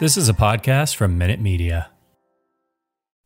[0.00, 1.90] This is a podcast from Minute Media.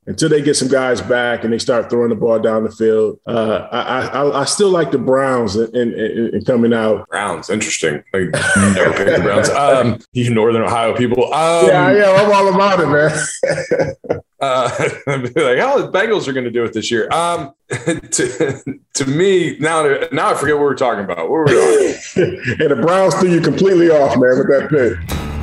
[0.07, 3.21] Until they get some guys back and they start throwing the ball down the field,
[3.29, 7.09] uh, I, I, I still like the Browns in, in, in coming out.
[7.09, 8.03] Browns, interesting.
[8.13, 9.49] Like never picked the Browns.
[9.55, 11.33] Um, you Northern Ohio people.
[11.33, 14.21] Um, yeah, yeah, I'm all about it, man.
[14.41, 14.69] uh,
[15.07, 17.09] like how the Bengals are going to do it this year.
[17.13, 21.19] Um, to, to me now, now I forget what we're talking about.
[21.19, 21.95] What were we on?
[22.17, 25.34] and the Browns threw you completely off, man, with that pick.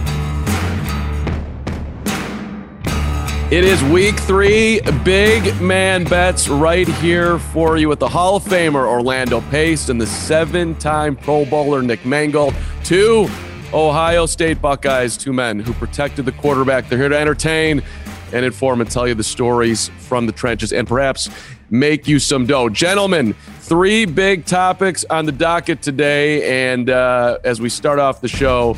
[3.51, 8.45] It is week three, big man bets right here for you with the Hall of
[8.45, 12.55] Famer Orlando Pace and the seven time Pro Bowler Nick Mangold.
[12.85, 13.27] Two
[13.73, 16.87] Ohio State Buckeyes, two men who protected the quarterback.
[16.87, 17.83] They're here to entertain
[18.31, 21.29] and inform and tell you the stories from the trenches and perhaps
[21.69, 22.69] make you some dough.
[22.69, 26.71] Gentlemen, three big topics on the docket today.
[26.71, 28.77] And uh, as we start off the show,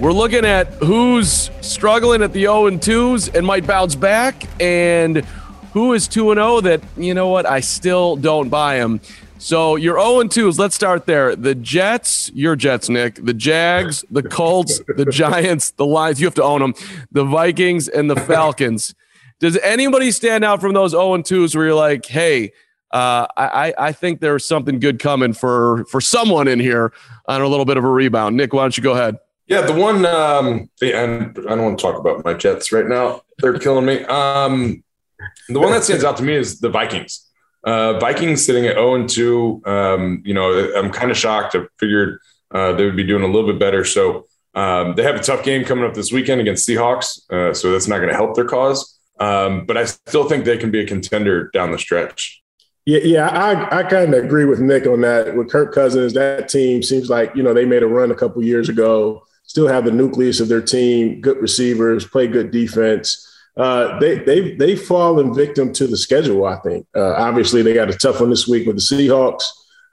[0.00, 5.18] we're looking at who's struggling at the 0 and 2s and might bounce back, and
[5.74, 9.00] who is 2 and 0 that, you know what, I still don't buy him.
[9.38, 11.36] So your 0 and 2s, let's start there.
[11.36, 16.34] The Jets, your Jets, Nick, the Jags, the Colts, the Giants, the Lions, you have
[16.36, 16.74] to own them,
[17.12, 18.94] the Vikings, and the Falcons.
[19.38, 22.52] Does anybody stand out from those 0 and 2s where you're like, hey,
[22.90, 26.92] uh, I, I think there's something good coming for for someone in here
[27.26, 28.36] on a little bit of a rebound.
[28.36, 29.16] Nick, why don't you go ahead?
[29.50, 33.22] Yeah, the one, um, and I don't want to talk about my Jets right now.
[33.38, 34.04] They're killing me.
[34.04, 34.84] Um,
[35.48, 37.28] the one that stands out to me is the Vikings.
[37.64, 39.62] Uh, Vikings sitting at 0 and 2.
[39.66, 41.56] Um, you know, I'm kind of shocked.
[41.56, 42.20] I figured
[42.52, 43.84] uh, they would be doing a little bit better.
[43.84, 47.28] So um, they have a tough game coming up this weekend against Seahawks.
[47.28, 49.00] Uh, so that's not going to help their cause.
[49.18, 52.40] Um, but I still think they can be a contender down the stretch.
[52.84, 55.36] Yeah, yeah, I, I kind of agree with Nick on that.
[55.36, 58.42] With Kirk Cousins, that team seems like you know they made a run a couple
[58.44, 63.26] years ago still have the nucleus of their team, good receivers, play good defense.
[63.56, 66.46] Uh, they they they've fallen victim to the schedule.
[66.46, 66.86] I think.
[66.94, 69.42] Uh, obviously, they got a tough one this week with the Seahawks.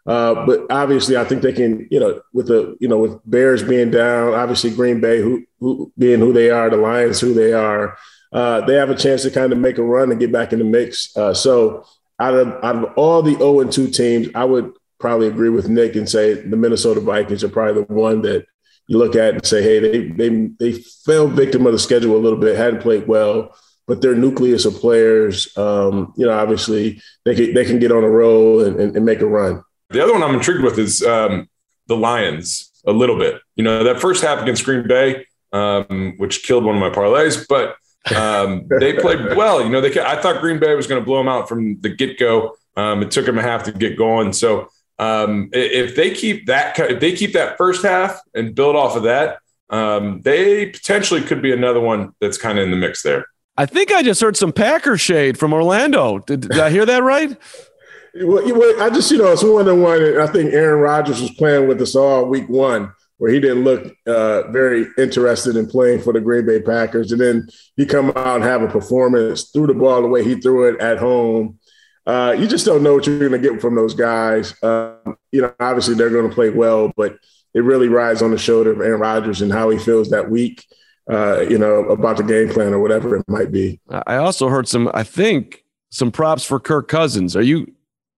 [0.06, 1.88] Uh, but obviously, I think they can.
[1.90, 5.92] You know, with the you know with Bears being down, obviously Green Bay who, who
[5.98, 7.98] being who they are, the Lions who they are,
[8.32, 10.60] uh, they have a chance to kind of make a run and get back in
[10.60, 11.18] the mix.
[11.18, 11.84] Uh, so
[12.20, 15.68] out of out of all the 0 and 2 teams, I would probably agree with
[15.68, 18.46] Nick and say the Minnesota Vikings are probably the one that
[18.88, 20.72] you look at and say, hey, they they they
[21.06, 23.56] fell victim of the schedule a little bit, hadn't played well,
[23.86, 28.04] but their nucleus of players, um, you know, obviously they can, they can get on
[28.04, 29.64] a roll and, and, and, make a run.
[29.90, 31.50] The other one I'm intrigued with is um,
[31.88, 33.42] the Lions a little bit.
[33.56, 37.46] You know, that first half against Green Bay, um, which killed one of my parlays,
[37.48, 37.76] but
[38.16, 39.64] um, they played well.
[39.64, 41.90] You know, they I thought Green Bay was going to blow them out from the
[41.90, 42.56] get go.
[42.76, 46.78] Um, it took them a half to get going, so um, if they keep that,
[46.80, 51.42] if they keep that first half and build off of that, um, they potentially could
[51.42, 53.26] be another one that's kind of in the mix there.
[53.58, 56.20] I think I just heard some Packer shade from Orlando.
[56.20, 57.36] Did, did I hear that right?
[58.16, 60.20] well, I just, you know, it's one and one.
[60.20, 63.94] I think Aaron Rodgers was playing with us all week one, where he didn't look
[64.06, 67.12] uh, very interested in playing for the Green Bay Packers.
[67.12, 70.36] And then he come out and have a performance, threw the ball the way he
[70.36, 71.60] threw it at home
[72.08, 74.56] uh, you just don't know what you're going to get from those guys.
[74.64, 77.18] Um, you know, obviously they're going to play well, but
[77.54, 80.66] it really rides on the shoulder of Aaron Rodgers and how he feels that week.
[81.10, 83.80] Uh, you know, about the game plan or whatever it might be.
[83.90, 84.92] I also heard some.
[84.94, 87.34] I think some props for Kirk Cousins.
[87.36, 87.62] Are you,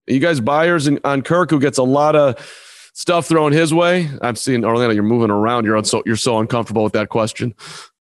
[0.09, 2.35] are you guys buyers in, on Kirk, who gets a lot of
[2.93, 4.09] stuff thrown his way?
[4.23, 4.93] I'm seeing Orlando.
[4.93, 5.65] You're moving around.
[5.65, 7.53] You're so you're so uncomfortable with that question.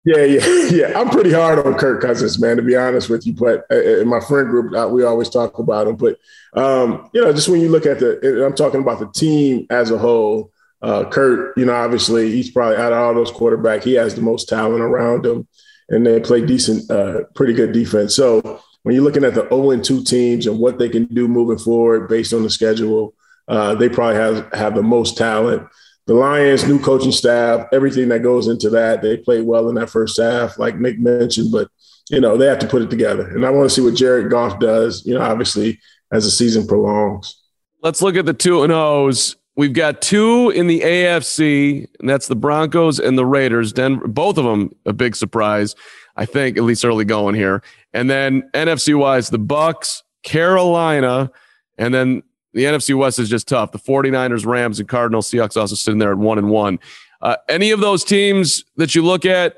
[0.06, 1.00] Yeah, yeah, yeah.
[1.00, 3.34] I'm pretty hard on Kirk Cousins, man, to be honest with you.
[3.34, 5.96] But uh, uh, in my friend group, uh, we always talk about him.
[5.96, 6.20] But,
[6.54, 9.90] um, you know, just when you look at the, I'm talking about the team as
[9.90, 10.52] a whole,
[10.84, 14.22] uh, Kirk, you know, obviously he's probably out of all those quarterbacks, he has the
[14.22, 15.48] most talent around him
[15.90, 18.16] and they play decent, uh, pretty good defense.
[18.16, 21.28] So when you're looking at the 0 and 2 teams and what they can do
[21.28, 23.16] moving forward based on the schedule,
[23.48, 25.68] uh, they probably have, have the most talent
[26.08, 29.02] the Lions, new coaching staff, everything that goes into that.
[29.02, 31.70] They played well in that first half, like Nick mentioned, but
[32.10, 33.28] you know they have to put it together.
[33.28, 35.06] And I want to see what Jared Goff does.
[35.06, 35.80] You know, obviously
[36.12, 37.42] as the season prolongs.
[37.82, 39.36] Let's look at the two and O's.
[39.58, 43.72] We've got two in the AFC, and that's the Broncos and the Raiders.
[43.72, 45.76] Denver, both of them a big surprise,
[46.18, 47.64] I think, at least early going here.
[47.94, 51.32] And then NFC wise, the Bucks, Carolina,
[51.78, 52.24] and then
[52.56, 53.74] the NFC West is just tough.
[53.74, 56.80] The 49ers, Rams, and Cardinals, Seahawks also sitting there at one and one.
[57.22, 59.58] Uh, any of those teams that you look at,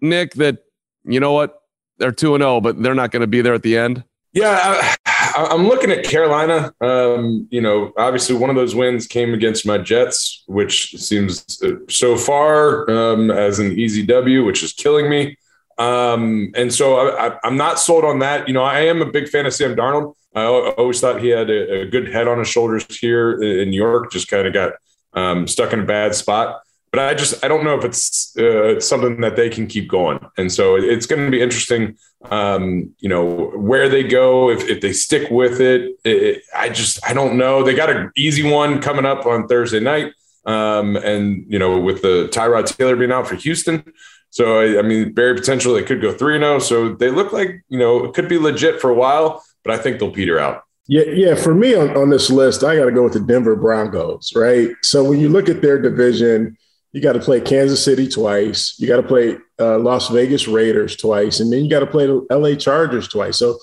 [0.00, 0.64] Nick, that
[1.04, 1.62] you know what
[1.98, 4.02] they're two and zero, oh, but they're not going to be there at the end.
[4.32, 6.72] Yeah, I, am looking at Carolina.
[6.80, 11.72] Um, you know, obviously one of those wins came against my Jets, which seems uh,
[11.88, 15.36] so far um, as an easy W, which is killing me.
[15.78, 18.48] Um, and so I, am not sold on that.
[18.48, 20.14] You know, I am a big fan of Sam Darnold.
[20.38, 23.76] I always thought he had a, a good head on his shoulders here in New
[23.76, 24.12] York.
[24.12, 24.72] Just kind of got
[25.14, 28.80] um, stuck in a bad spot but I just I don't know if it's uh,
[28.80, 31.96] something that they can keep going, and so it's going to be interesting.
[32.30, 37.04] Um, you know where they go if, if they stick with it, it, I just
[37.06, 37.62] I don't know.
[37.62, 40.12] They got an easy one coming up on Thursday night,
[40.46, 43.84] um, and you know with the Tyrod Taylor being out for Houston,
[44.30, 46.56] so I, I mean very potential they could go three and zero.
[46.56, 46.58] Oh.
[46.58, 49.78] So they look like you know it could be legit for a while, but I
[49.78, 50.62] think they'll peter out.
[50.86, 51.34] Yeah, yeah.
[51.34, 54.70] For me on, on this list, I got to go with the Denver Broncos, right?
[54.82, 56.56] So when you look at their division
[56.92, 58.74] you got to play Kansas City twice.
[58.78, 62.06] You got to play uh, Las Vegas Raiders twice, and then you got to play
[62.06, 63.38] the LA Chargers twice.
[63.38, 63.58] So,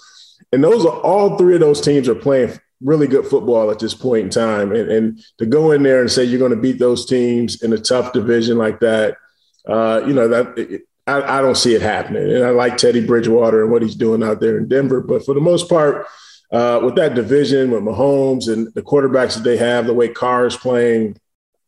[0.52, 3.94] and those are all three of those teams are playing really good football at this
[3.94, 4.72] point in time.
[4.72, 7.74] And, and to go in there and say you're going to beat those teams in
[7.74, 9.18] a tough division like that,
[9.68, 12.32] uh, you know that I, I, don't see it happening.
[12.32, 15.34] And I like Teddy Bridgewater and what he's doing out there in Denver, but for
[15.34, 16.08] the most part.
[16.52, 20.46] Uh, with that division, with Mahomes and the quarterbacks that they have, the way Carr
[20.46, 21.18] is playing,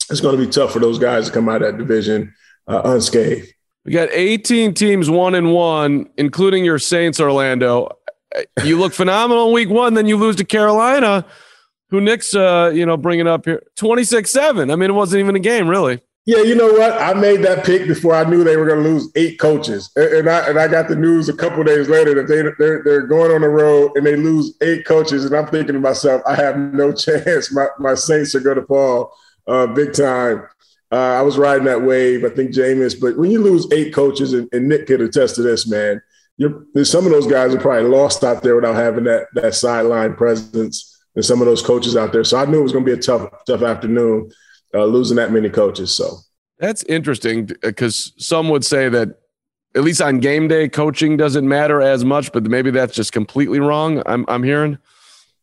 [0.09, 2.33] it's going to be tough for those guys to come out of that division
[2.67, 3.51] uh, unscathed.
[3.85, 7.97] We got 18 teams one and one, including your Saints, Orlando.
[8.63, 11.25] You look phenomenal in week one, then you lose to Carolina,
[11.89, 14.69] who Nick's, uh, you know, bringing up here 26 7.
[14.69, 16.01] I mean, it wasn't even a game, really.
[16.27, 17.01] Yeah, you know what?
[17.01, 20.29] I made that pick before I knew they were going to lose eight coaches, and
[20.29, 23.31] I and I got the news a couple days later that they they're, they're going
[23.31, 26.57] on the road and they lose eight coaches, and I'm thinking to myself, I have
[26.57, 27.53] no chance.
[27.53, 29.15] My my Saints are going to fall
[29.47, 30.45] uh, big time.
[30.91, 32.25] Uh, I was riding that wave.
[32.25, 35.43] I think Jameis, but when you lose eight coaches, and, and Nick could attest to
[35.43, 36.01] this, man,
[36.83, 41.05] some of those guys are probably lost out there without having that that sideline presence,
[41.15, 42.25] and some of those coaches out there.
[42.25, 44.29] So I knew it was going to be a tough tough afternoon
[44.77, 45.93] uh, losing that many coaches.
[45.93, 46.17] So
[46.59, 49.19] that's interesting because some would say that
[49.75, 53.59] at least on game day, coaching doesn't matter as much, but maybe that's just completely
[53.59, 54.01] wrong.
[54.05, 54.77] I'm I'm hearing.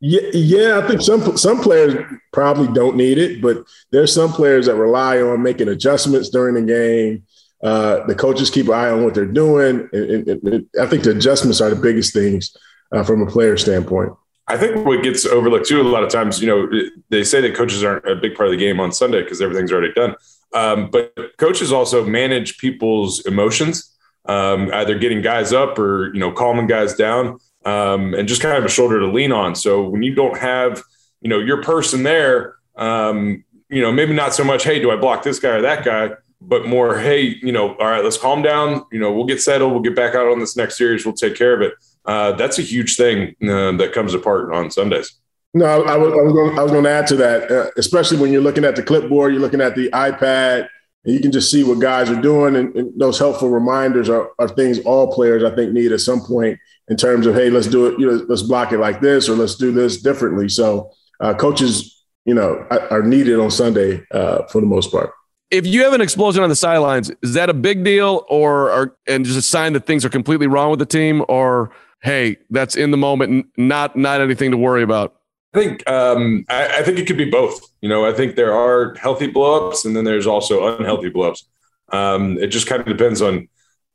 [0.00, 1.94] Yeah, yeah, I think some some players
[2.32, 6.62] probably don't need it, but there's some players that rely on making adjustments during the
[6.62, 7.24] game.
[7.62, 11.04] Uh, the coaches keep an eye on what they're doing, and, and, and I think
[11.04, 12.54] the adjustments are the biggest things
[12.92, 14.12] uh, from a player standpoint.
[14.46, 16.68] I think what gets overlooked too a lot of times, you know,
[17.08, 19.72] they say that coaches aren't a big part of the game on Sunday because everything's
[19.72, 20.14] already done.
[20.52, 23.96] Um, but coaches also manage people's emotions,
[24.26, 28.56] um, either getting guys up or you know calming guys down um, and just kind
[28.56, 29.54] of a shoulder to lean on.
[29.54, 30.82] So when you don't have,
[31.20, 34.96] you know, your person there, um, you know, maybe not so much, hey, do I
[34.96, 38.42] block this guy or that guy, but more, hey, you know, all right, let's calm
[38.42, 38.84] down.
[38.92, 39.72] You know, we'll get settled.
[39.72, 41.04] We'll get back out on this next series.
[41.04, 41.74] We'll take care of it.
[42.04, 45.14] Uh, that's a huge thing uh, that comes apart on Sundays.
[45.54, 46.58] No, I, was, I was going.
[46.58, 49.32] I was going to add to that, uh, especially when you're looking at the clipboard,
[49.32, 50.68] you're looking at the iPad,
[51.04, 54.30] and you can just see what guys are doing, and, and those helpful reminders are,
[54.40, 56.58] are things all players I think need at some point
[56.88, 59.36] in terms of hey, let's do it, you know, let's block it like this or
[59.36, 60.48] let's do this differently.
[60.48, 60.90] So
[61.20, 65.12] uh, coaches, you know, are needed on Sunday uh, for the most part.
[65.50, 68.96] If you have an explosion on the sidelines, is that a big deal, or are,
[69.06, 71.70] and just a sign that things are completely wrong with the team, or
[72.04, 75.16] hey, that's in the moment, not not anything to worry about?
[75.54, 77.60] I think um, I, I, think it could be both.
[77.80, 81.44] You know, I think there are healthy blowups, and then there's also unhealthy blowups.
[81.90, 83.48] Um, it just kind of depends on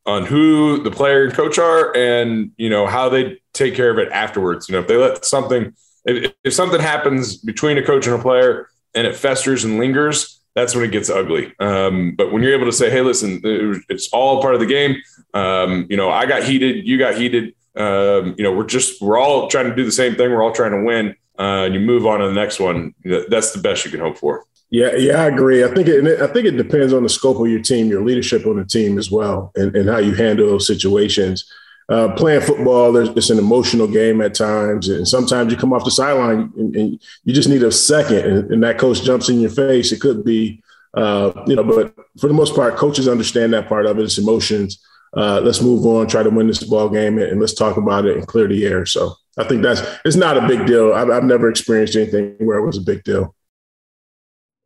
[0.05, 3.97] on who the player and coach are and you know how they take care of
[3.99, 5.73] it afterwards you know if they let something
[6.05, 10.39] if, if something happens between a coach and a player and it festers and lingers
[10.55, 13.41] that's when it gets ugly um, but when you're able to say hey listen
[13.89, 14.95] it's all part of the game
[15.33, 19.17] um, you know i got heated you got heated um, you know we're just we're
[19.17, 21.79] all trying to do the same thing we're all trying to win uh, and you
[21.79, 22.93] move on to the next one
[23.29, 25.63] that's the best you can hope for yeah, yeah, I agree.
[25.63, 28.45] I think it, I think it depends on the scope of your team, your leadership
[28.45, 31.51] on the team as well, and, and how you handle those situations.
[31.89, 35.83] Uh, playing football, there's it's an emotional game at times, and sometimes you come off
[35.83, 39.41] the sideline and, and you just need a second, and, and, that coach jumps in
[39.41, 39.91] your face.
[39.91, 40.61] It could be,
[40.93, 44.03] uh, you know, but for the most part, coaches understand that part of it.
[44.03, 44.79] It's emotions.
[45.15, 48.05] Uh, let's move on, try to win this ball game, and, and let's talk about
[48.05, 48.85] it and clear the air.
[48.85, 50.93] So I think that's it's not a big deal.
[50.93, 53.35] I've, I've never experienced anything where it was a big deal.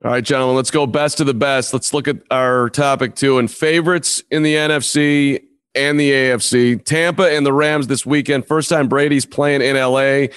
[0.03, 1.71] All right, gentlemen, let's go best of the best.
[1.71, 5.43] Let's look at our topic two and favorites in the NFC
[5.75, 6.83] and the AFC.
[6.83, 8.45] Tampa and the Rams this weekend.
[8.45, 10.27] First time Brady's playing in LA.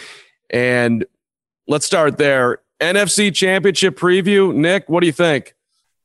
[0.51, 1.05] And
[1.67, 2.61] let's start there.
[2.81, 4.55] NFC championship preview.
[4.55, 5.56] Nick, what do you think?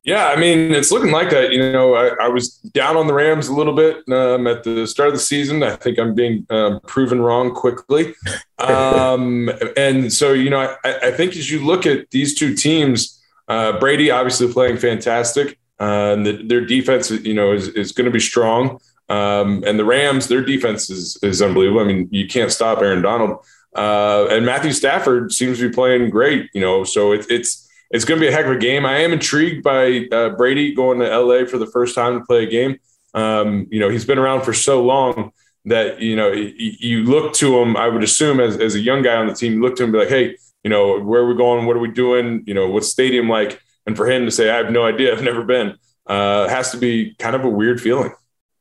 [0.04, 1.52] Yeah, I mean, it's looking like that.
[1.52, 4.88] You know, I, I was down on the Rams a little bit um, at the
[4.88, 5.62] start of the season.
[5.62, 8.14] I think I'm being uh, proven wrong quickly.
[8.62, 13.20] Um, and so, you know, I, I, think as you look at these two teams,
[13.48, 15.58] uh, Brady obviously playing fantastic.
[15.80, 18.80] Uh, and the, their defense, you know, is, is going to be strong.
[19.10, 21.82] Um, and the Rams, their defense is, is unbelievable.
[21.82, 23.44] I mean, you can't stop Aaron Donald.
[23.76, 27.61] Uh, and Matthew Stafford seems to be playing great, you know, so it, it's,
[27.92, 28.86] it's going to be a heck of a game.
[28.86, 32.44] I am intrigued by uh, Brady going to LA for the first time to play
[32.44, 32.78] a game.
[33.14, 35.32] Um, you know, he's been around for so long
[35.66, 39.16] that, you know, you look to him, I would assume as, as a young guy
[39.16, 41.28] on the team, you look to him and be like, Hey, you know, where are
[41.28, 41.66] we going?
[41.66, 42.44] What are we doing?
[42.48, 43.62] You know, what's stadium like?
[43.86, 45.76] And for him to say, I have no idea, I've never been,
[46.08, 48.12] uh, has to be kind of a weird feeling.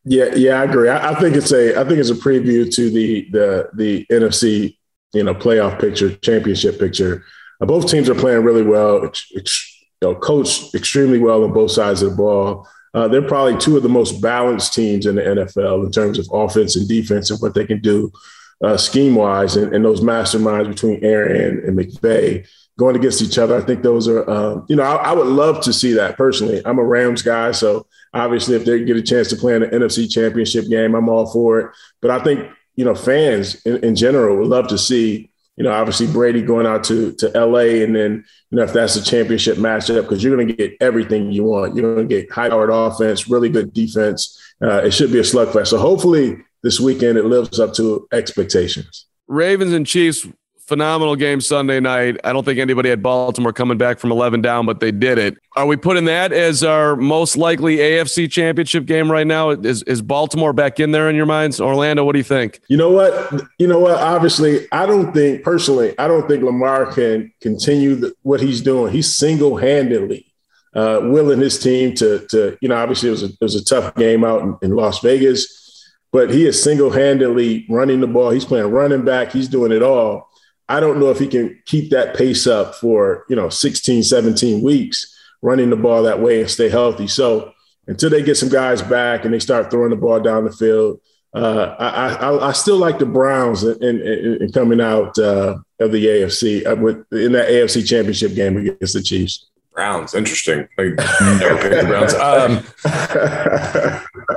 [0.05, 0.89] Yeah, yeah, I agree.
[0.89, 4.79] I, I, think it's a, I think it's a preview to the the the NFC,
[5.13, 7.23] you know, playoff picture, championship picture.
[7.61, 9.05] Both teams are playing really well.
[9.05, 9.31] It's,
[10.00, 12.67] you know, coached extremely well on both sides of the ball.
[12.93, 16.26] Uh, they're probably two of the most balanced teams in the NFL in terms of
[16.33, 18.11] offense and defense and what they can do
[18.64, 19.57] uh, scheme wise.
[19.57, 22.47] And, and, those masterminds between Arians and McVay
[22.79, 23.57] going against each other.
[23.57, 26.62] I think those are, uh, you know, I, I, would love to see that personally.
[26.64, 29.69] I'm a Rams guy, so obviously if they get a chance to play in the
[29.69, 31.71] NFC Championship game, I'm all for it.
[32.00, 35.31] But I think you know fans in, in general would love to see.
[35.57, 38.97] You know, obviously Brady going out to to LA, and then you know if that's
[38.97, 41.76] a championship matchup, because you're going to get everything you want.
[41.76, 44.38] You're going to get high-powered offense, really good defense.
[44.62, 45.69] Uh, it should be a slugfest.
[45.69, 49.07] So hopefully this weekend it lives up to expectations.
[49.26, 50.26] Ravens and Chiefs
[50.71, 52.17] phenomenal game Sunday night.
[52.23, 55.37] I don't think anybody had Baltimore coming back from 11 down, but they did it.
[55.57, 59.50] Are we putting that as our most likely AFC championship game right now?
[59.50, 61.61] Is, is Baltimore back in there in your minds?
[61.61, 62.61] Orlando, what do you think?
[62.69, 63.43] You know what?
[63.59, 63.97] You know what?
[63.97, 68.93] Obviously, I don't think, personally, I don't think Lamar can continue the, what he's doing.
[68.93, 70.33] He's single handedly
[70.77, 73.65] uh, willing his team to, to, you know, obviously it was a, it was a
[73.65, 78.31] tough game out in, in Las Vegas, but he is single handedly running the ball.
[78.31, 80.30] He's playing running back, he's doing it all
[80.71, 84.62] I don't know if he can keep that pace up for, you know, 16, 17
[84.62, 87.09] weeks running the ball that way and stay healthy.
[87.09, 87.53] So
[87.87, 91.00] until they get some guys back and they start throwing the ball down the field,
[91.35, 95.93] uh, I, I, I, still like the Browns in, in, in coming out uh, of
[95.93, 99.49] the AFC uh, with, in that AFC championship game against the Chiefs.
[99.73, 100.69] Browns, interesting.
[100.77, 102.15] Like never picked the Browns.
[102.15, 102.65] Um,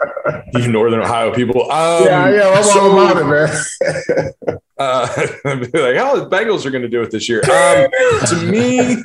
[0.53, 1.71] you Northern Ohio people.
[1.71, 4.59] Um, yeah, yeah, I'm so, all about it, man.
[4.75, 5.07] Uh,
[5.45, 7.41] like, how the Bengals are going to do it this year?
[7.41, 7.89] Um,
[8.27, 9.03] to me,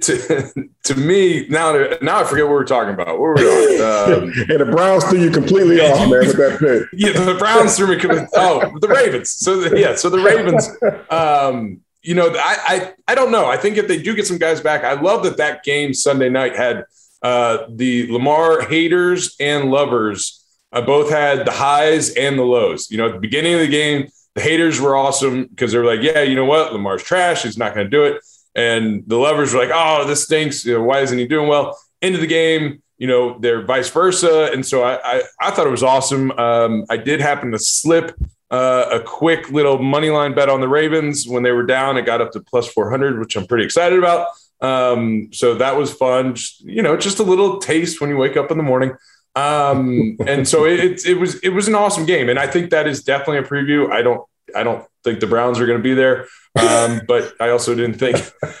[0.00, 3.08] to, to me now now I forget what we're talking about.
[3.08, 4.22] What were we on?
[4.22, 6.88] Um, and the Browns threw you completely off, man, with that pick.
[6.98, 7.96] Yeah, the Browns threw me.
[8.00, 8.26] Completely.
[8.34, 9.30] Oh, the Ravens.
[9.30, 10.66] So the, yeah, so the Ravens.
[11.10, 13.46] Um, you know, I, I I don't know.
[13.46, 16.30] I think if they do get some guys back, I love that that game Sunday
[16.30, 16.84] night had
[17.22, 22.90] uh, the Lamar haters and lovers uh, both had the highs and the lows.
[22.90, 24.08] You know, at the beginning of the game
[24.38, 26.72] the haters were awesome because they were like, yeah, you know what?
[26.72, 27.42] Lamar's trash.
[27.42, 28.22] He's not going to do it.
[28.54, 30.64] And the lovers were like, oh, this stinks.
[30.64, 31.76] You know, why isn't he doing well?
[32.02, 34.50] Into the game, you know, they're vice versa.
[34.52, 36.30] And so I, I, I thought it was awesome.
[36.32, 38.14] Um, I did happen to slip
[38.50, 41.96] uh, a quick little money line bet on the Ravens when they were down.
[41.96, 44.28] It got up to plus 400, which I'm pretty excited about.
[44.60, 46.34] Um, so that was fun.
[46.34, 48.92] Just, you know, just a little taste when you wake up in the morning.
[49.34, 52.86] Um, and so it, it was it was an awesome game, and I think that
[52.86, 53.90] is definitely a preview.
[53.90, 54.22] I don't
[54.54, 56.26] I don't think the Browns are going to be there,
[56.58, 58.16] um, but I also didn't think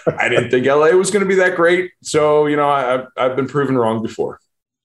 [0.06, 1.92] I didn't think LA was going to be that great.
[2.02, 4.40] So you know I, I've been proven wrong before.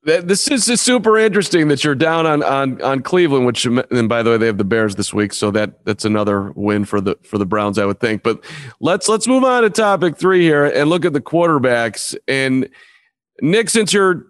[0.05, 4.31] This is super interesting that you're down on on on Cleveland, which and by the
[4.31, 7.37] way they have the Bears this week, so that that's another win for the for
[7.37, 8.21] the Browns, I would think.
[8.21, 8.43] But
[8.81, 12.17] let's let's move on to topic three here and look at the quarterbacks.
[12.27, 12.67] And
[13.41, 14.25] Nick, since you're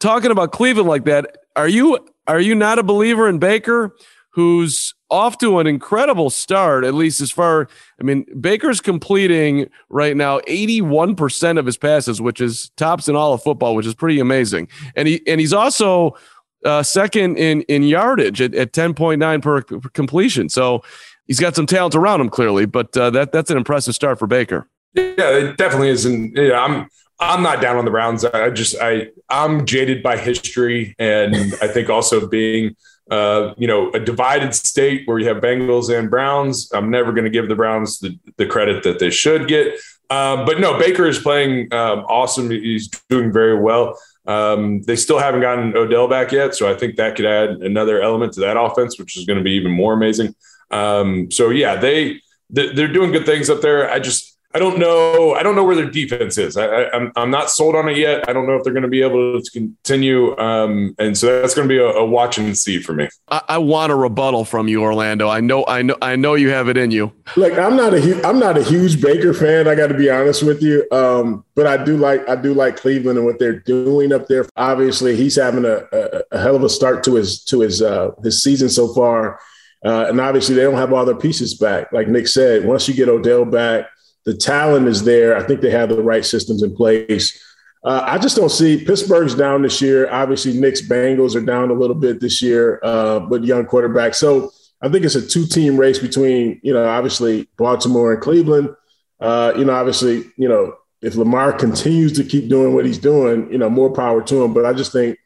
[0.00, 3.94] talking about Cleveland like that, are you are you not a believer in Baker,
[4.30, 7.68] who's off to an incredible start, at least as far
[8.00, 13.32] I mean, Baker's completing right now 81% of his passes, which is tops in all
[13.32, 14.68] of football, which is pretty amazing.
[14.94, 16.16] And he and he's also
[16.64, 20.48] uh, second in in yardage at, at 10.9 per, completion.
[20.48, 20.82] So
[21.26, 24.26] he's got some talent around him clearly, but uh, that that's an impressive start for
[24.26, 24.68] Baker.
[24.94, 26.04] Yeah, it definitely is.
[26.04, 26.88] And yeah, I'm
[27.20, 28.24] I'm not down on the Browns.
[28.24, 32.74] I just I I'm jaded by history, and I think also being
[33.10, 36.70] uh, you know a divided state where you have Bengals and Browns.
[36.72, 39.74] I'm never going to give the Browns the, the credit that they should get.
[40.08, 42.50] Um, but no, Baker is playing um, awesome.
[42.50, 43.98] He's doing very well.
[44.26, 48.00] Um, they still haven't gotten Odell back yet, so I think that could add another
[48.00, 50.34] element to that offense, which is going to be even more amazing.
[50.70, 52.20] Um, so yeah, they
[52.50, 53.90] they're doing good things up there.
[53.90, 54.25] I just
[54.56, 55.34] I don't know.
[55.34, 56.56] I don't know where their defense is.
[56.56, 58.26] I, am I'm, I'm not sold on it yet.
[58.26, 60.34] I don't know if they're going to be able to continue.
[60.38, 63.06] Um, and so that's going to be a, a, watch and see for me.
[63.28, 65.28] I, I, want a rebuttal from you, Orlando.
[65.28, 67.12] I know, I know, I know you have it in you.
[67.36, 69.68] Look, I'm not a I'm not a huge Baker fan.
[69.68, 70.88] I got to be honest with you.
[70.90, 74.46] Um, but I do like I do like Cleveland and what they're doing up there.
[74.56, 78.12] Obviously, he's having a, a, a hell of a start to his to his uh,
[78.22, 79.38] his season so far.
[79.84, 81.92] Uh, and obviously, they don't have all their pieces back.
[81.92, 83.90] Like Nick said, once you get Odell back
[84.26, 85.36] the talent is there.
[85.36, 87.42] I think they have the right systems in place.
[87.84, 90.10] Uh, I just don't see Pittsburgh's down this year.
[90.10, 94.14] Obviously, Nick's Bengals are down a little bit this year, uh, but young quarterback.
[94.14, 94.50] So
[94.82, 98.74] I think it's a two team race between, you know, obviously Baltimore and Cleveland.
[99.20, 103.50] Uh, you know, obviously, you know, if Lamar continues to keep doing what he's doing,
[103.52, 104.52] you know, more power to him.
[104.52, 105.18] But I just think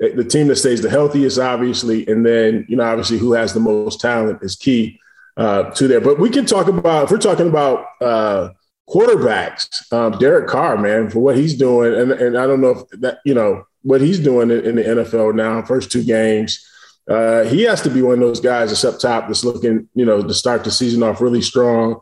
[0.00, 3.60] the team that stays the healthiest, obviously, and then, you know, obviously who has the
[3.60, 4.98] most talent is key
[5.36, 6.00] uh, to there.
[6.00, 8.50] But we can talk about if we're talking about uh,
[8.88, 13.00] quarterbacks, um, Derek Carr, man, for what he's doing, and and I don't know if
[13.00, 16.66] that you know what he's doing in, in the NFL now, first two games.
[17.08, 20.04] Uh, he has to be one of those guys that's up top that's looking, you
[20.04, 21.98] know, to start the season off really strong,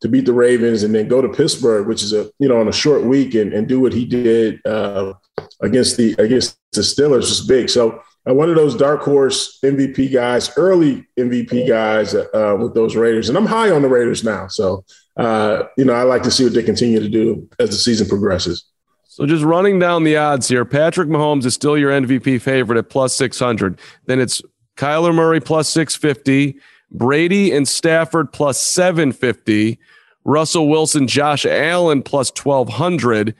[0.00, 2.68] to beat the Ravens, and then go to Pittsburgh, which is a you know on
[2.68, 5.14] a short week, and, and do what he did uh,
[5.60, 7.70] against the against the Steelers was big.
[7.70, 12.96] So uh, one of those dark horse MVP guys, early MVP guys uh, with those
[12.96, 13.28] Raiders.
[13.28, 14.48] And I'm high on the Raiders now.
[14.48, 14.84] So,
[15.16, 18.08] uh, you know, I like to see what they continue to do as the season
[18.08, 18.64] progresses.
[19.06, 22.88] So just running down the odds here, Patrick Mahomes is still your MVP favorite at
[22.88, 23.78] plus 600.
[24.06, 24.42] Then it's
[24.76, 26.58] Kyler Murray plus 650,
[26.90, 29.78] Brady and Stafford plus 750,
[30.24, 33.34] Russell Wilson, Josh Allen plus 1200,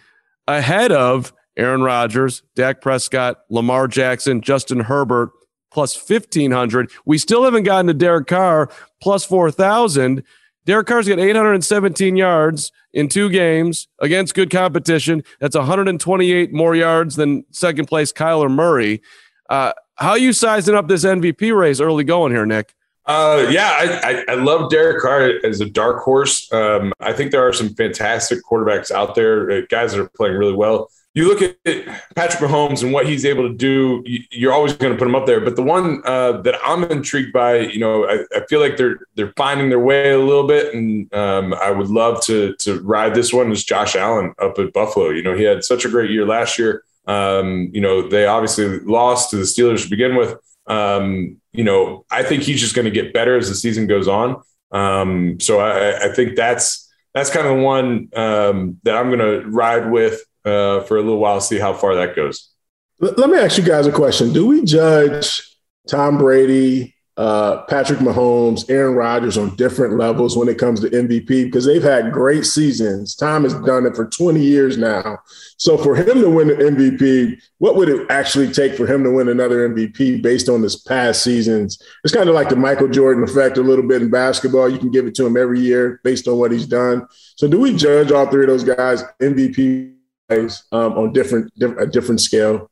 [0.47, 5.31] ahead of– Aaron Rodgers, Dak Prescott, Lamar Jackson, Justin Herbert,
[5.73, 6.91] plus 1,500.
[7.05, 8.71] We still haven't gotten to Derek Carr,
[9.01, 10.23] plus 4,000.
[10.67, 15.23] Derek Carr's got 817 yards in two games against good competition.
[15.41, 19.03] That's 128 more yards than second place Kyler Murray.
[19.51, 22.75] Uh, how are you sizing up this MVP race early going here, Nick?
[23.07, 26.51] Uh, yeah, I, I, I, love Derek Carr as a dark horse.
[26.51, 30.39] Um, I think there are some fantastic quarterbacks out there, uh, guys that are playing
[30.39, 31.57] really well you look at
[32.17, 34.03] Patrick Mahomes and what he's able to do,
[34.33, 35.41] you're always going to put him up there.
[35.41, 38.99] But the one uh, that I'm intrigued by, you know, I, I, feel like they're
[39.15, 43.15] they're finding their way a little bit, and um, I would love to to ride
[43.15, 43.53] this one.
[43.53, 45.11] Is Josh Allen up at Buffalo?
[45.11, 46.83] You know, he had such a great year last year.
[47.07, 50.37] Um, you know, they obviously lost to the Steelers to begin with.
[50.67, 54.09] Um, you know, I think he's just going to get better as the season goes
[54.09, 54.43] on.
[54.73, 59.21] Um, so I, I, think that's that's kind of the one um, that I'm going
[59.21, 62.51] to ride with uh, for a little while, see how far that goes.
[63.01, 64.33] Let me ask you guys a question.
[64.33, 65.43] Do we judge
[65.89, 71.27] Tom Brady, uh, Patrick Mahomes, Aaron Rodgers on different levels when it comes to MVP?
[71.27, 73.17] Because they've had great seasons.
[73.17, 75.19] Tom has done it for 20 years now.
[75.57, 79.11] So for him to win the MVP, what would it actually take for him to
[79.11, 81.83] win another MVP based on his past seasons?
[82.05, 84.69] It's kind of like the Michael Jordan effect a little bit in basketball.
[84.69, 87.07] You can give it to him every year based on what he's done.
[87.37, 89.95] So do we judge all three of those guys MVP
[90.31, 92.71] um, on different, different a different scale?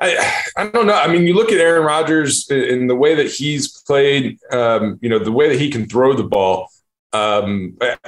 [0.00, 0.94] I, I don't know.
[0.94, 5.08] I mean, you look at Aaron Rodgers in the way that he's played, um, you
[5.08, 6.70] know, the way that he can throw the ball.
[7.12, 7.98] Um, it,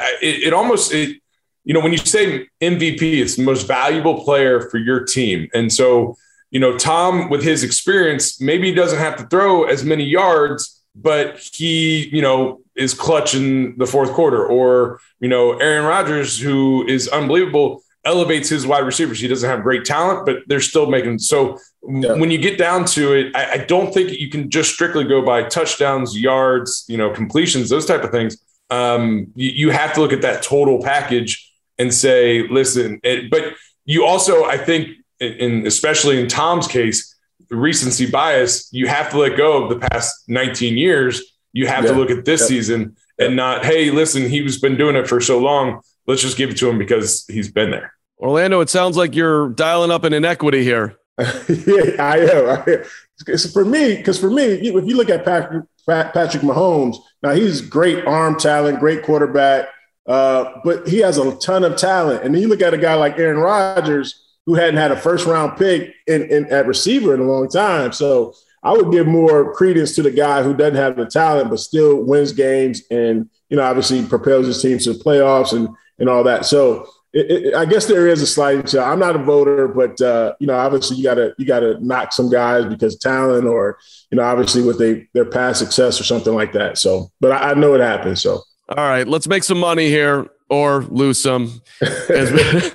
[0.45, 1.21] it, almost, it,
[1.65, 5.49] you know, when you say MVP, it's the most valuable player for your team.
[5.53, 6.17] And so,
[6.51, 10.83] you know, Tom, with his experience, maybe he doesn't have to throw as many yards,
[10.95, 14.47] but he, you know, is clutch in the fourth quarter.
[14.47, 19.21] Or, you know, Aaron Rodgers, who is unbelievable elevates his wide receivers.
[19.21, 21.19] He doesn't have great talent, but they're still making.
[21.21, 22.15] So yeah.
[22.15, 25.25] when you get down to it, I, I, don't think you can just strictly go
[25.25, 28.43] by touchdowns, yards, you know, completions, those type of things.
[28.71, 33.01] Um, you, you, have to look at that total package and say, listen.
[33.05, 34.89] It, but you also, I think,
[35.21, 37.15] in especially in Tom's case,
[37.51, 41.23] recency bias, you have to let go of the past 19 years.
[41.53, 41.93] You have yeah.
[41.93, 42.47] to look at this yeah.
[42.47, 46.51] season and not, hey, listen, he's been doing it for so long let's just give
[46.51, 47.93] it to him because he's been there.
[48.19, 50.97] Orlando, it sounds like you're dialing up an inequity here.
[51.19, 52.85] yeah, I am.
[53.27, 57.61] It's for me, because for me, if you look at Patrick, Patrick Mahomes, now he's
[57.61, 59.69] great arm talent, great quarterback,
[60.07, 62.25] uh, but he has a ton of talent.
[62.25, 65.27] And then you look at a guy like Aaron Rodgers, who hadn't had a first
[65.27, 67.93] round pick in, in, at receiver in a long time.
[67.93, 71.61] So I would give more credence to the guy who doesn't have the talent, but
[71.61, 75.69] still wins games and, you know, obviously propels his team to the playoffs and
[76.03, 76.45] and all that.
[76.45, 80.35] So it, it, I guess there is a sliding I'm not a voter, but uh,
[80.41, 83.79] you know, obviously you gotta you gotta knock some guys because talent, or
[84.11, 86.77] you know, obviously with they, their past success or something like that.
[86.77, 88.21] So, but I, I know it happens.
[88.21, 88.43] So.
[88.77, 92.73] All right, let's make some money here or lose some as we,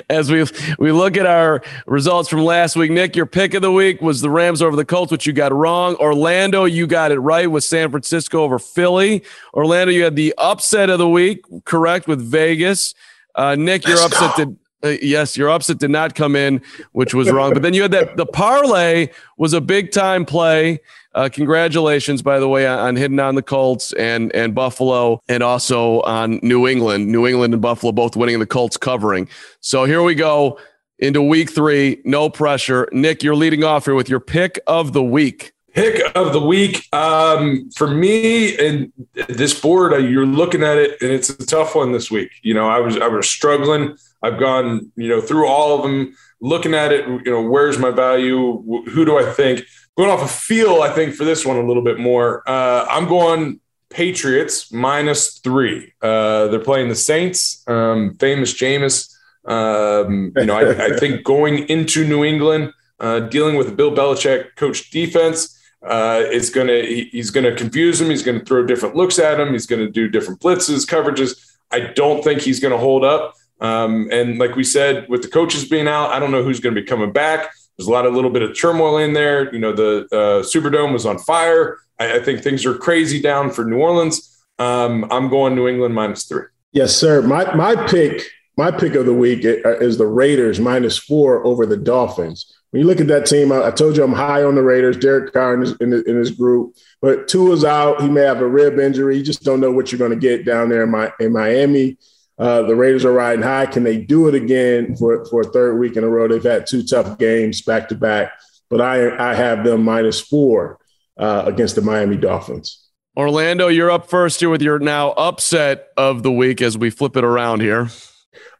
[0.10, 0.44] as we
[0.78, 2.90] we look at our results from last week.
[2.90, 5.52] Nick, your pick of the week was the Rams over the Colts, which you got
[5.52, 5.94] wrong.
[5.96, 9.22] Orlando, you got it right with San Francisco over Philly.
[9.52, 12.94] Orlando, you had the upset of the week, correct with Vegas.
[13.34, 14.56] Uh, Nick, your upset did.
[14.84, 16.60] Uh, yes, your upset did not come in,
[16.92, 17.52] which was wrong.
[17.52, 19.08] But then you had that the parlay
[19.38, 20.80] was a big time play.
[21.14, 26.02] Uh, congratulations, by the way, on, hitting on the Colts and and Buffalo, and also
[26.02, 27.10] on New England.
[27.10, 29.28] New England and Buffalo both winning, the Colts covering.
[29.60, 30.58] So here we go
[30.98, 32.02] into Week Three.
[32.04, 32.86] No pressure.
[32.92, 35.52] Nick, you're leading off here with your pick of the week.
[35.72, 38.92] Pick of the week um, for me and
[39.28, 39.94] this board.
[39.94, 42.30] Uh, you're looking at it, and it's a tough one this week.
[42.42, 43.96] You know, I was I was struggling.
[44.22, 47.06] I've gone you know through all of them, looking at it.
[47.06, 48.62] You know, where's my value?
[48.90, 49.62] Who do I think?
[49.96, 52.42] Going off a of feel, I think for this one a little bit more.
[52.46, 55.94] Uh, I'm going Patriots minus three.
[56.02, 57.62] Uh, they're playing the Saints.
[57.66, 59.12] Um, famous Jameis.
[59.46, 64.56] Um, you know, I, I, think going into New England, uh, dealing with Bill Belichick
[64.56, 68.10] coach defense uh, is going to he, he's going to confuse him.
[68.10, 69.52] He's going to throw different looks at him.
[69.52, 71.56] He's going to do different blitzes, coverages.
[71.70, 73.34] I don't think he's going to hold up.
[73.60, 76.74] Um, and like we said, with the coaches being out, I don't know who's going
[76.74, 77.50] to be coming back.
[77.76, 79.52] There's a lot of little bit of turmoil in there.
[79.52, 81.78] You know, the uh, Superdome was on fire.
[81.98, 84.44] I, I, think things are crazy down for New Orleans.
[84.58, 86.44] Um, I'm going New England minus three.
[86.72, 87.22] Yes, sir.
[87.22, 88.22] My my pick
[88.56, 92.52] my pick of the week is the Raiders minus four over the Dolphins.
[92.70, 94.96] When you look at that team, I, I told you I'm high on the Raiders.
[94.96, 98.02] Derek Carr in his, in, in his group, but Tua's out.
[98.02, 99.18] He may have a rib injury.
[99.18, 101.98] You just don't know what you're going to get down there in, my, in Miami.
[102.38, 103.66] Uh, the Raiders are riding high.
[103.66, 106.28] Can they do it again for, for a third week in a row?
[106.28, 108.32] They've had two tough games back to back,
[108.68, 110.78] but I, I have them minus four
[111.16, 112.82] uh, against the Miami Dolphins.
[113.16, 117.16] Orlando, you're up first here with your now upset of the week as we flip
[117.16, 117.88] it around here.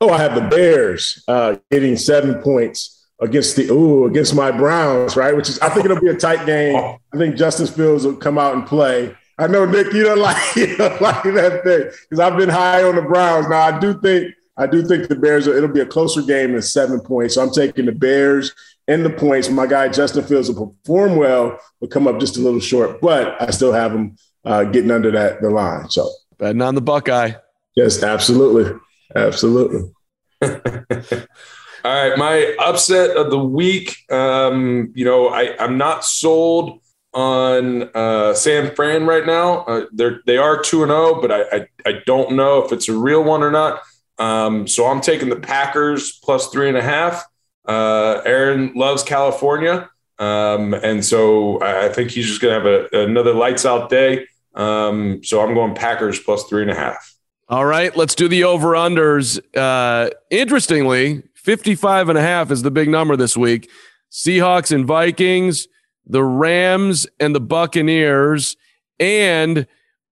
[0.00, 5.16] Oh, I have the Bears uh, getting seven points against the ooh against my Browns,
[5.16, 5.36] right?
[5.36, 6.76] Which is I think it'll be a tight game.
[6.76, 9.14] I think Justin Fields will come out and play.
[9.38, 12.82] I know Nick, you don't like you don't like that thing because I've been high
[12.82, 13.48] on the Browns.
[13.48, 16.62] Now I do think I do think the Bears it'll be a closer game than
[16.62, 17.34] seven points.
[17.34, 18.54] So I'm taking the Bears
[18.88, 19.50] and the points.
[19.50, 23.40] My guy Justin Fields will perform well, will come up just a little short, but
[23.40, 25.90] I still have him uh, getting under that the line.
[25.90, 27.32] So betting on the Buckeye.
[27.74, 28.78] Yes, absolutely,
[29.14, 29.92] absolutely.
[30.42, 33.96] All right, my upset of the week.
[34.10, 36.80] Um, you know, I, I'm not sold
[37.16, 39.64] on uh, San Fran right now.
[39.64, 42.72] Uh, they're they are two and zero, oh, but I, I, I don't know if
[42.72, 43.80] it's a real one or not.
[44.18, 47.24] Um, so I'm taking the Packers plus three and a half.
[47.66, 53.04] Uh, Aaron loves California, um, and so I think he's just going to have a,
[53.04, 54.26] another lights out day.
[54.54, 57.14] Um, so I'm going Packers plus three and a half.
[57.48, 59.40] All right, let's do the over unders.
[59.56, 63.70] Uh, interestingly, 55 and a half is the big number this week.
[64.10, 65.66] Seahawks and Vikings
[66.06, 68.56] the Rams and the Buccaneers
[68.98, 69.66] and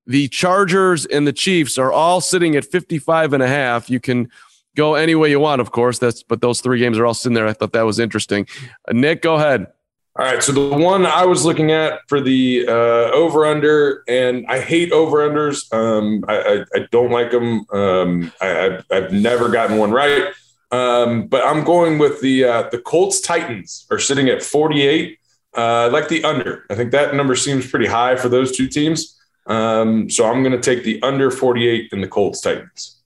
[0.07, 3.89] the Chargers and the Chiefs are all sitting at 55 and a half.
[3.89, 4.31] You can
[4.77, 5.99] go any way you want, of course.
[5.99, 7.47] That's but those three games are all sitting there.
[7.47, 8.47] I thought that was interesting.
[8.89, 9.67] Uh, Nick, go ahead.
[10.17, 10.43] All right.
[10.43, 14.93] So the one I was looking at for the uh, over under, and I hate
[14.93, 15.73] over unders.
[15.73, 17.67] Um, I, I, I, don't like them.
[17.73, 20.33] Um, I, have never gotten one right.
[20.71, 25.19] Um, but I'm going with the uh, the Colts Titans are sitting at 48.
[25.57, 26.65] Uh, I like the under.
[26.71, 29.19] I think that number seems pretty high for those two teams.
[29.47, 33.03] Um, so I'm going to take the under 48 in the Colts Titans.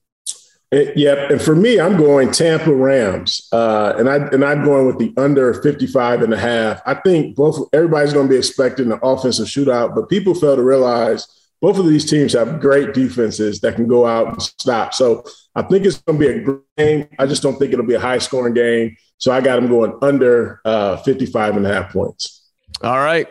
[0.71, 4.85] It, yep, and for me, I'm going Tampa Rams, uh, and I and I'm going
[4.85, 6.79] with the under 55 and a half.
[6.85, 10.61] I think both everybody's going to be expecting an offensive shootout, but people fail to
[10.61, 11.27] realize
[11.59, 14.93] both of these teams have great defenses that can go out and stop.
[14.93, 17.07] So I think it's going to be a great game.
[17.17, 18.95] I just don't think it'll be a high scoring game.
[19.17, 22.38] So I got them going under uh, 55 and a half points.
[22.81, 23.27] All right.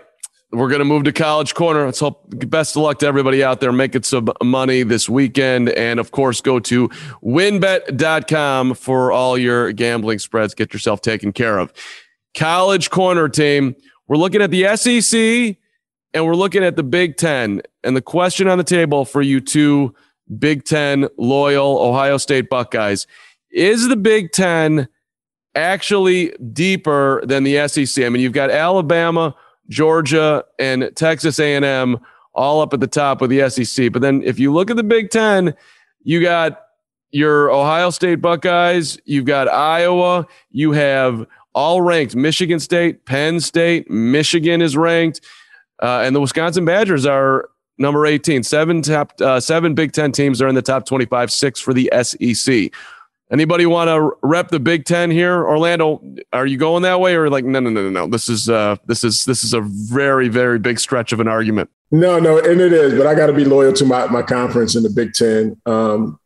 [0.50, 1.84] We're going to move to College Corner.
[1.84, 5.68] Let's hope best of luck to everybody out there making some money this weekend.
[5.70, 6.88] And of course, go to
[7.22, 10.54] wynnbet.com for all your gambling spreads.
[10.54, 11.72] Get yourself taken care of.
[12.34, 13.76] College Corner team.
[14.06, 15.58] We're looking at the SEC
[16.14, 17.60] and we're looking at the Big Ten.
[17.84, 19.94] And the question on the table for you two
[20.38, 23.06] Big Ten loyal Ohio State Buckeyes
[23.50, 24.88] is the Big Ten
[25.54, 28.04] actually deeper than the SEC.
[28.04, 29.34] I mean, you've got Alabama,
[29.68, 31.98] Georgia, and Texas A&M
[32.34, 33.92] all up at the top of the SEC.
[33.92, 35.54] But then if you look at the Big Ten,
[36.02, 36.60] you got
[37.10, 43.90] your Ohio State Buckeyes, you've got Iowa, you have all ranked Michigan State, Penn State,
[43.90, 45.20] Michigan is ranked,
[45.82, 48.42] uh, and the Wisconsin Badgers are number 18.
[48.42, 51.90] Seven top, uh, seven Big Ten teams are in the top 25, six for the
[52.02, 52.72] SEC.
[53.30, 56.02] Anybody want to rep the Big Ten here, Orlando?
[56.32, 58.06] Are you going that way, or like no, no, no, no, no?
[58.06, 61.68] This is uh, this is this is a very, very big stretch of an argument.
[61.90, 64.76] No, no, and it is, but I got to be loyal to my my conference
[64.76, 65.60] in the Big Ten.
[65.66, 66.18] Um,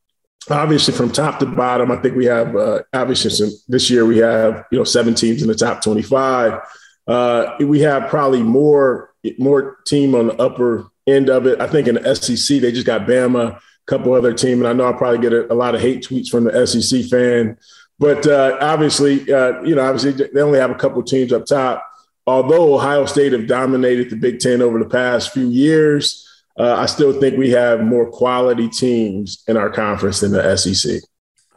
[0.48, 4.18] obviously, from top to bottom, I think we have uh, obviously some, this year we
[4.18, 6.60] have you know seven teams in the top twenty five.
[7.08, 11.60] Uh, we have probably more more team on the upper end of it.
[11.60, 14.84] I think in the SEC they just got Bama couple other team, and I know
[14.84, 17.56] I'll probably get a, a lot of hate tweets from the SEC fan.
[17.98, 21.86] But uh, obviously, uh, you know, obviously they only have a couple teams up top.
[22.26, 26.86] Although Ohio State have dominated the Big Ten over the past few years, uh, I
[26.86, 31.00] still think we have more quality teams in our conference than the SEC.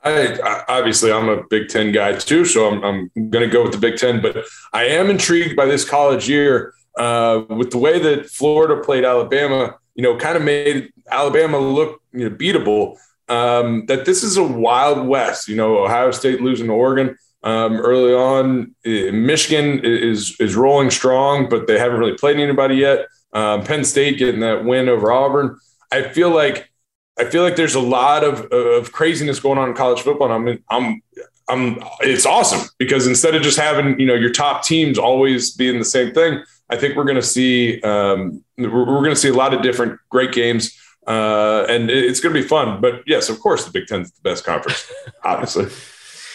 [0.04, 3.64] I, I, obviously I'm a Big Ten guy too, so I'm, I'm going to go
[3.64, 4.22] with the Big Ten.
[4.22, 9.04] But I am intrigued by this college year uh, with the way that Florida played
[9.04, 9.76] Alabama.
[9.96, 12.98] You know, kind of made Alabama look you know, beatable.
[13.28, 15.48] Um, that this is a wild west.
[15.48, 18.76] You know, Ohio State losing to Oregon um, early on.
[18.84, 23.08] Michigan is is rolling strong, but they haven't really played anybody yet.
[23.34, 25.60] Um, Penn State getting that win over Auburn.
[25.92, 26.72] I feel like
[27.20, 30.32] I feel like there's a lot of, of craziness going on in college football.
[30.32, 31.02] And I'm I'm
[31.48, 35.80] I'm it's awesome because instead of just having you know your top teams always being
[35.80, 39.30] the same thing, I think we're going to see um, we're, we're going to see
[39.30, 40.78] a lot of different great games.
[41.08, 42.82] Uh, and it's going to be fun.
[42.82, 44.92] But yes, of course, the Big Ten is the best conference,
[45.24, 45.68] obviously.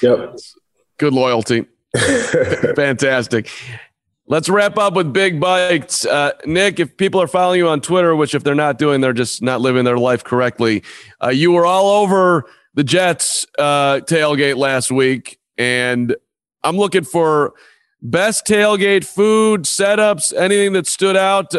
[0.03, 0.37] Yep.
[0.99, 1.67] Good loyalty.
[2.77, 3.51] Fantastic.
[4.27, 6.07] Let's wrap up with big bites.
[6.07, 9.13] Uh, Nick, if people are following you on Twitter, which if they're not doing, they're
[9.13, 10.85] just not living their life correctly.
[11.21, 16.15] Uh, you were all over the Jets uh, tailgate last week, and
[16.63, 17.55] I'm looking for
[18.03, 21.53] best tailgate food setups, anything that stood out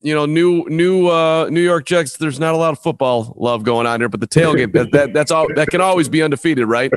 [0.00, 2.16] you know, new new uh, New York Jets.
[2.16, 5.12] There's not a lot of football love going on here, but the tailgate that, that
[5.12, 6.90] that's all that can always be undefeated, right?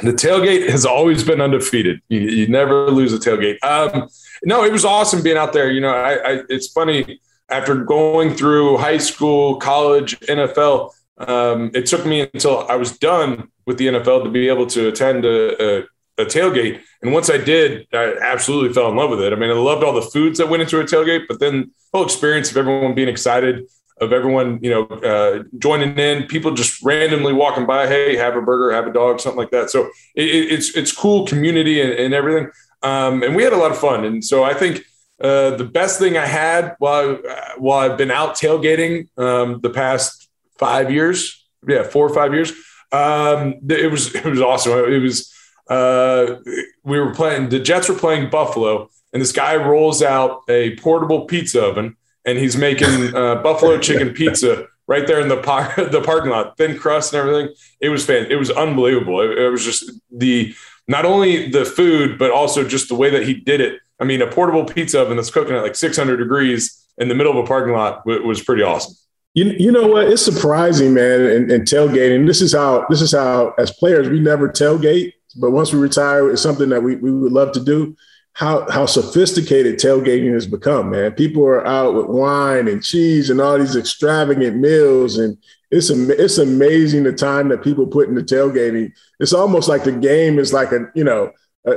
[0.00, 2.00] The tailgate has always been undefeated.
[2.08, 3.56] You, you never lose a tailgate.
[3.64, 4.08] Um,
[4.44, 5.72] no, it was awesome being out there.
[5.72, 10.92] You know, I, I, it's funny after going through high school, college, NFL.
[11.18, 14.88] Um, it took me until I was done with the NFL to be able to
[14.88, 15.84] attend a, a
[16.18, 16.80] a tailgate.
[17.02, 19.32] And once I did, I absolutely fell in love with it.
[19.32, 21.98] I mean, I loved all the foods that went into a tailgate, but then the
[21.98, 23.66] whole experience of everyone being excited,
[24.00, 28.42] of everyone, you know, uh, joining in, people just randomly walking by, hey, have a
[28.42, 29.70] burger, have a dog, something like that.
[29.70, 32.50] So it, it's it's cool community and, and everything.
[32.82, 34.04] Um, and we had a lot of fun.
[34.04, 34.84] And so I think
[35.20, 39.70] uh, the best thing I had while I, while I've been out tailgating um, the
[39.70, 40.28] past
[40.58, 42.52] five years, yeah, four or five years,
[42.92, 44.72] um, it was it was awesome.
[44.92, 45.32] It was
[45.68, 46.36] uh,
[46.84, 51.24] we were playing, the Jets were playing Buffalo, and this guy rolls out a portable
[51.26, 56.02] pizza oven and he's making uh, buffalo chicken pizza right there in the, par- the
[56.02, 57.54] parking lot, thin crust and everything.
[57.80, 58.26] It was fan.
[58.30, 59.20] It was unbelievable.
[59.20, 60.54] It, it was just the
[60.86, 63.80] not only the food, but also just the way that he did it.
[64.00, 67.32] I mean, a portable pizza oven that's cooking at like 600 degrees in the middle
[67.32, 68.94] of a parking lot w- was pretty awesome.
[69.34, 70.08] You, you know what?
[70.08, 71.20] It's surprising, man.
[71.20, 72.26] And, and tailgating.
[72.26, 76.30] This is how this is how as players we never tailgate but once we retire,
[76.30, 77.96] it's something that we, we would love to do.
[78.32, 81.12] How how sophisticated tailgating has become, man.
[81.12, 85.36] People are out with wine and cheese and all these extravagant meals, and
[85.70, 88.92] it's it's amazing the time that people put into tailgating.
[89.18, 91.32] It's almost like the game is like a you know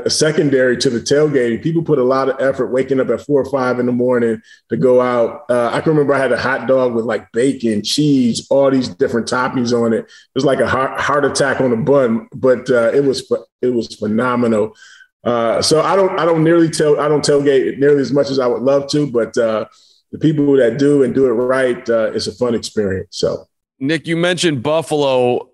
[0.08, 1.62] secondary to the tailgating.
[1.62, 4.42] People put a lot of effort waking up at four or five in the morning
[4.70, 5.44] to go out.
[5.50, 8.90] Uh, I can remember I had a hot dog with like bacon, cheese, all these
[8.90, 10.00] different toppings on it.
[10.00, 13.30] It was like a heart, heart attack on a bun, but uh, it was
[13.62, 14.76] it was phenomenal.
[15.24, 18.40] Uh, so I don't I don't nearly tell I don't tailgate nearly as much as
[18.40, 19.66] I would love to, but uh,
[20.12, 23.18] the people that do and do it right, uh, it's a fun experience.
[23.18, 23.48] So
[23.80, 25.50] Nick, you mentioned Buffalo,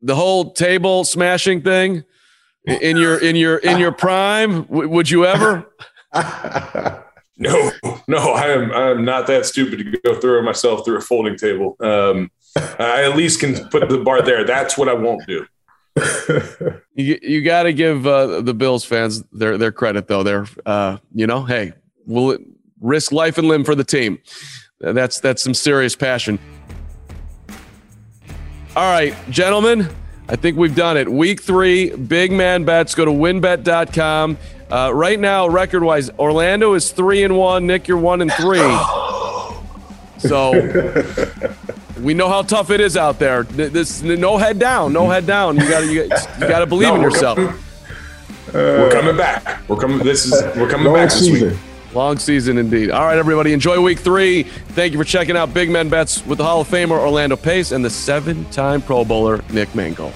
[0.00, 2.04] the whole table smashing thing
[2.68, 5.70] in your in your in your prime would you ever?
[7.40, 7.70] No
[8.08, 11.76] no i am i'm not that stupid to go throw myself through a folding table.
[11.80, 14.44] Um, i at least can put the bar there.
[14.44, 15.46] That's what i won't do.
[16.94, 20.24] You, you got to give uh, the bills fans their their credit though.
[20.24, 21.74] They're uh, you know hey
[22.06, 22.38] we'll
[22.80, 24.18] risk life and limb for the team.
[24.80, 26.40] That's that's some serious passion.
[28.74, 29.88] All right gentlemen
[30.28, 31.10] I think we've done it.
[31.10, 32.94] Week three, big man bets.
[32.94, 34.36] Go to wynnbet.com.
[34.70, 37.66] Uh, right now, record wise, Orlando is three and one.
[37.66, 38.60] Nick, you're one and three.
[40.18, 40.50] So
[42.00, 43.44] we know how tough it is out there.
[43.44, 45.56] This no head down, no head down.
[45.56, 47.36] You got to you, you got to believe no, in yourself.
[47.36, 49.68] Coming, uh, we're coming back.
[49.68, 49.98] We're coming.
[49.98, 51.56] This is we're coming back this week.
[51.94, 52.90] Long season indeed.
[52.90, 54.42] All right, everybody, enjoy week three.
[54.42, 57.72] Thank you for checking out Big Men Bets with the Hall of Famer Orlando Pace
[57.72, 60.12] and the seven time Pro Bowler Nick Mangold.